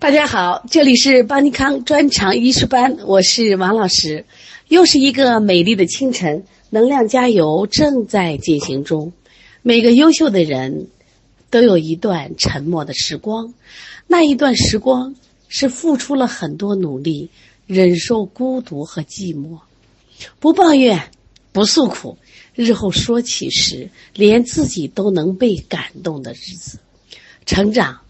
[0.00, 4.24] 大家好，这里是邦尼康专场医师班，我是王老师。
[4.68, 9.12] 又是一个美丽的清晨，能量加油正在进行中。
[9.60, 10.86] 每个优秀的人
[11.50, 13.52] 都有一段沉默的时光，
[14.06, 15.14] 那一段时光
[15.48, 17.28] 是付出了很多努力，
[17.66, 19.58] 忍受孤独和寂寞，
[20.38, 21.10] 不抱怨，
[21.52, 22.16] 不诉苦，
[22.54, 26.78] 日后说起时，连自己都能被感动的日子。
[27.44, 28.00] 成长。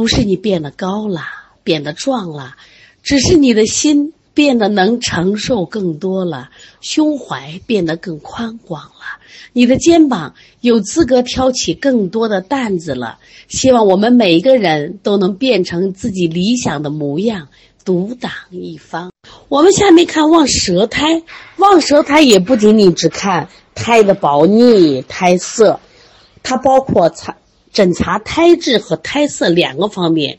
[0.00, 1.20] 不是你变得高了，
[1.62, 2.56] 变得壮了，
[3.02, 6.48] 只是你的心变得能承受更多了，
[6.80, 9.20] 胸怀变得更宽广了，
[9.52, 13.18] 你的肩膀有资格挑起更多的担子了。
[13.48, 17.48] 希望我们每一个人都能变成自己理想的模样，
[17.84, 19.12] 独挡一方。
[19.50, 21.22] 我们下面看望舌苔，
[21.58, 25.78] 望舌苔也不仅仅只看苔的薄腻、苔色，
[26.42, 27.36] 它包括擦。
[27.72, 30.38] 诊查胎质和胎色两个方面，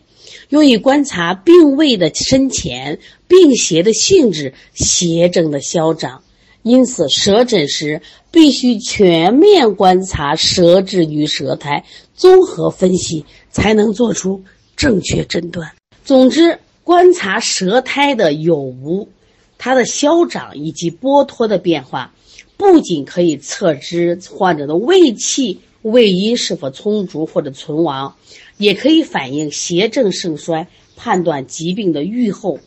[0.49, 6.23] 用于观察病位的深浅、病邪的性质、邪症的消长。
[6.63, 14.43] 因此，舌诊时必须全面观察舌质与舌苔，综合分析，才能做出
[14.75, 15.71] 正确诊断。
[16.05, 19.09] 总之，观察舌苔的有无、
[19.57, 22.13] 它的消长以及剥脱的变化，
[22.57, 25.61] 不仅可以测知患者的胃气。
[25.81, 28.15] 胃阴是否充足或者存亡，
[28.57, 32.59] 也可以反映邪正盛衰，判断疾病的预后。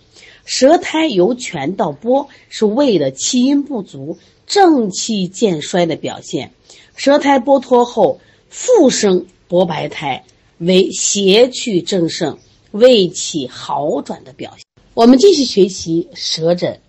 [0.45, 6.53] 舌苔由全到剥是胃的气阴不足、正气渐衰的表现。
[6.97, 8.21] 舌苔剥脱后
[8.51, 10.25] 复生薄白苔，
[10.59, 12.39] 为邪去正盛、
[12.73, 14.65] 胃气好转的表现。
[14.93, 16.81] 我们继续学习舌诊。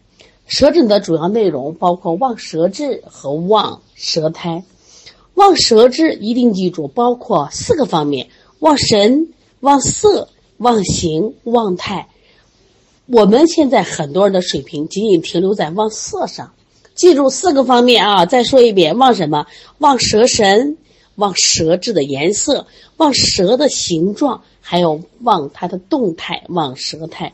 [0.48, 4.64] 舌诊的主要内容包括望舌质和望舌苔。
[5.36, 8.28] 望舌质一定记住，包括四个方面：
[8.60, 12.08] 望神、望色、望形、望态。
[13.06, 16.54] 我们现在很多人的水平仅仅停留在望色上，
[16.96, 18.26] 记住四个方面啊！
[18.26, 19.46] 再说一遍，望什么？
[19.78, 20.78] 望舌神，
[21.16, 22.66] 望舌质的颜色，
[22.98, 27.34] 望舌的形状，还有望它的动态，望舌态，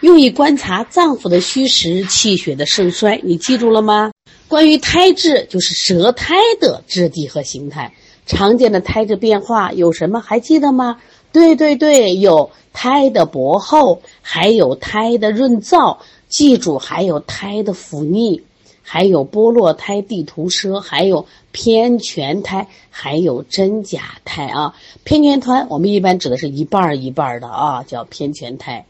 [0.00, 3.20] 用以观察脏腑的虚实、气血的盛衰。
[3.22, 4.10] 你记住了吗？
[4.48, 7.92] 关于胎质，就是舌苔的质地和形态。
[8.26, 10.20] 常见的胎质变化有什么？
[10.20, 10.98] 还记得吗？
[11.32, 15.98] 对对对，有胎的薄厚，还有胎的润燥。
[16.28, 18.42] 记住，还有胎的腐腻，
[18.82, 24.74] 还有剥落胎、地图舌，还有偏全胎，还有真假胎啊。
[25.04, 28.86] 偏全胎我们一般指的是一半儿一半儿的啊，叫偏全胎。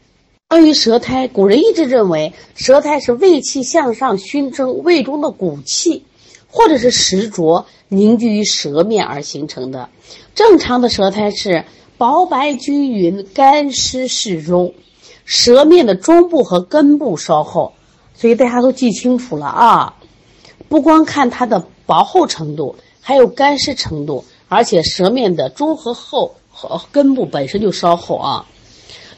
[0.49, 6.05] 关于舌苔，古人一直认为舌苔是胃气向上熏蒸，胃中的骨气
[6.49, 9.89] 或者是实浊凝聚于舌面而形成的。
[10.35, 11.65] 正常的舌苔是
[11.97, 14.73] 薄白均匀、干湿适中，
[15.25, 17.73] 舌面的中部和根部稍厚。
[18.13, 19.95] 所以大家都记清楚了啊！
[20.69, 28.47] 不光看它的薄厚程度，还有干湿程度，而且舌面的中和厚和根部本身就稍厚啊。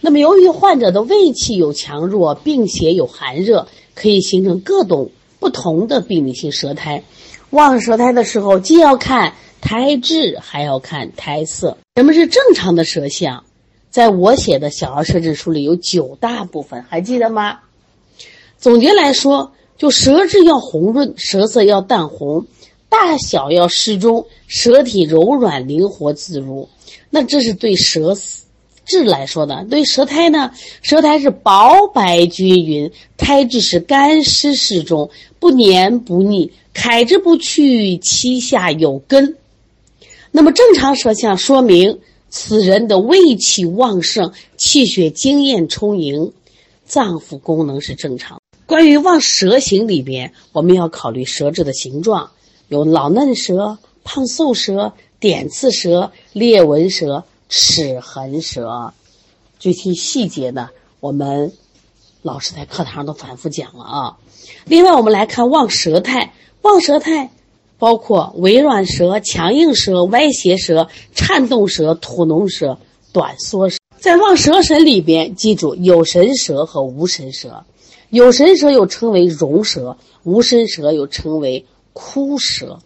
[0.01, 7.03] 那么，由于患者的胃气有强弱，并且有寒热，可以形成各种不同的病理性舌苔。
[7.49, 11.77] 望舌苔的时候，既要看苔质，还要看苔色。
[11.95, 13.43] 什么是正常的舌象？
[13.89, 17.59] 在我写的小儿舌质书里有九大部分，还记得吗？
[18.57, 22.45] 总结来说，就舌质要红润，舌色要淡红，
[22.87, 26.69] 大小要适中，舌体柔软灵活自如。
[27.09, 28.15] 那这是对舌。
[28.89, 30.51] 质来说的，对舌苔呢，
[30.81, 39.37] 舌苔是薄白均匀，苔质是干湿适中，不黏不腻，揩之不去，其下有根。
[40.31, 46.33] 那么正常舌象说明此人的胃气旺盛，气血津液充盈，
[46.83, 48.41] 脏腑功能是正常。
[48.65, 52.31] 关于望舌形里边，我们要考虑舌质的形状，
[52.67, 57.23] 有老嫩舌、胖瘦舌、点刺舌、裂纹舌。
[57.49, 58.93] 齿痕舌，
[59.57, 60.69] 具体细节呢？
[60.99, 61.51] 我们
[62.21, 64.17] 老师在课堂上都反复讲了啊。
[64.65, 67.31] 另外，我们来看望舌态，望舌态
[67.79, 72.77] 包括微软舌、强硬舌、歪斜舌、颤动舌、吐脓舌、
[73.11, 73.77] 短缩舌。
[73.97, 77.65] 在望舌神里边，记住有神舌和无神舌。
[78.09, 82.79] 有神舌又称为容舌，无神舌又称为枯舌。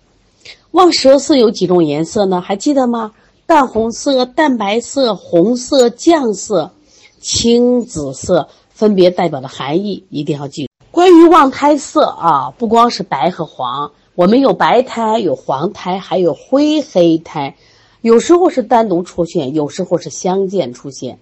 [0.71, 2.41] 望舌色有几种颜色呢？
[2.41, 3.13] 还记得吗？
[3.45, 6.71] 淡红色、淡白色、红色、酱色、
[7.19, 10.69] 青紫色，分别代表的含义一定要记住。
[10.91, 17.55] 关于望胎色啊，不光是白和黄，我们有白胎、有黄胎，还有灰黑胎，
[18.01, 21.19] 有时候是单独出现，有时候是相间出现。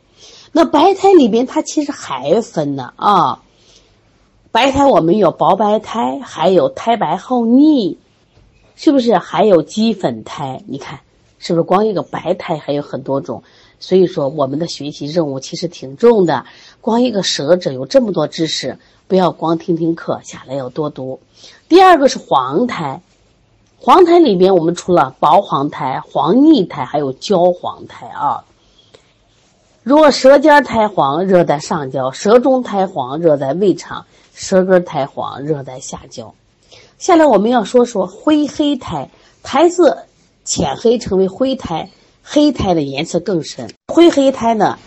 [0.51, 3.43] 那白胎里边它其实还分呢啊，
[4.51, 7.97] 白胎我们有薄白胎，还有胎白厚腻，
[8.75, 9.17] 是不是？
[9.17, 10.99] 还有肌粉胎，你看
[11.41, 11.63] 是不是？
[11.63, 13.43] 光一个白苔还有很多种，
[13.79, 16.45] 所以说我们的学习任务其实挺重的。
[16.79, 18.77] 光一个舌诊有这么多知识，
[19.07, 21.19] 不要光听听课，下来要多读。
[21.67, 23.01] 第二个是黄苔，
[23.79, 28.45] 黄苔里边我们除了薄黄苔、黄腻苔，还有焦黄苔啊。
[29.83, 34.05] 如果舌尖苔黄，热在上焦；舌中苔黄，热在胃肠；
[34.35, 36.35] 舌根苔黄，热在下焦。
[36.99, 39.09] 下来我们要说说灰黑苔，
[39.41, 40.05] 苔色
[40.43, 41.89] 浅黑成为灰苔，
[42.23, 43.69] 黑苔的颜色更深。
[43.87, 44.79] 灰黑苔呢，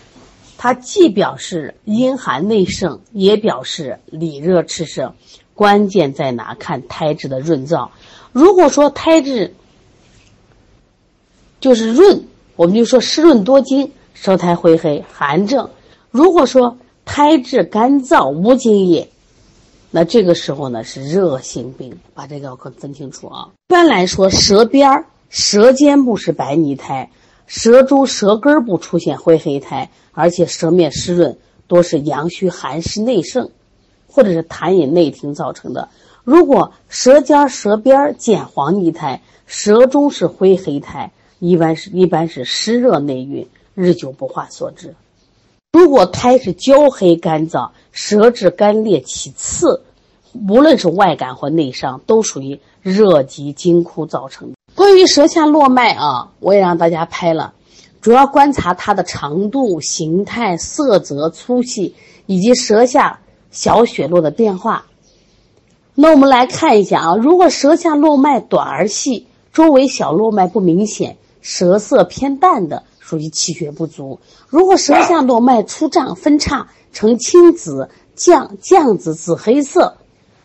[0.58, 5.14] 它既表示阴寒内盛，也表示里热炽盛。
[5.54, 6.54] 关键在哪？
[6.54, 7.90] 看胎质的润燥。
[8.32, 9.54] 如果说胎质
[11.60, 12.24] 就是润，
[12.56, 13.92] 我们就说湿润多津。
[14.14, 15.70] 舌苔灰黑，寒症。
[16.10, 19.10] 如果说胎质干燥无津液，
[19.90, 23.48] 那这个时候呢是热性病，把这个要分清楚啊。
[23.68, 27.10] 一般来说，舌边儿、舌尖部是白腻苔，
[27.46, 33.50] 舌中、舌根部出现灰黑苔，而且舌面湿润，多是阳虚寒湿内盛，
[34.06, 35.88] 或者是痰饮内停造成的。
[36.22, 43.48] 如果舌尖、舌边见黄腻苔，舌中是灰黑苔，一般是一般是湿热内蕴。
[43.76, 44.94] 日久不化所致。
[45.72, 49.82] 如果苔是焦黑干燥，舌质干裂起刺，
[50.48, 54.54] 无论是外感或内伤，都属于热疾经枯造成的。
[54.74, 57.54] 关于舌下络脉啊，我也让大家拍了，
[58.00, 61.94] 主要观察它的长度、形态、色泽、粗细
[62.26, 64.86] 以及舌下小血络的变化。
[65.94, 72.82] 那我们来看一下啊，如果舌下络脉短而细，周围小络脉不明显，舌色偏淡的。
[73.06, 74.18] 属于气血不足。
[74.48, 79.98] 如果舌下络脉粗胀分叉，呈青紫、绛、绛紫、紫黑色，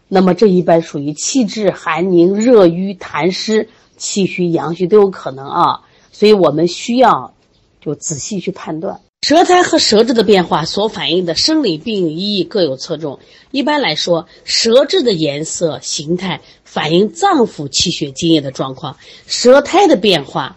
[0.09, 5.81] 那么这一般属于气滞寒凝、热瘀痰湿、气虚阳虚都有可能啊。
[6.11, 7.35] 所以我们需要
[7.79, 8.99] 就仔细去判断。
[9.21, 13.19] 舌苔和舌质的变化所反映的生理病意义各有侧重。
[13.51, 18.97] 一般来说，舌质的颜色、形态反映脏腑气血津液的状况，
[19.27, 20.55] 舌苔的变化。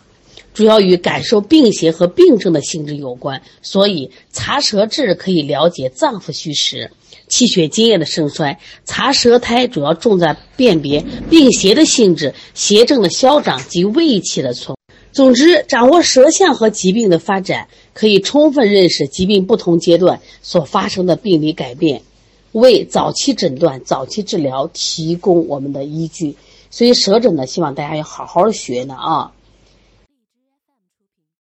[0.55, 6.93] 主要与感受病邪和病症的性质有关，所以查舌质可以了解脏腑虚实、
[7.33, 14.77] 气血津液的盛衰；查舌苔主要重在辨别病邪的性质、邪症的消长及胃气的存。
[15.13, 22.03] 总之，掌握舌象和疾病的发展，可以充分认识疾病不同阶段所发生的病理改变，
[22.53, 26.37] 为早期诊断、早期治疗提供我们的依据。
[26.71, 29.33] 所以，舌诊呢，希望大家要好好学呢啊。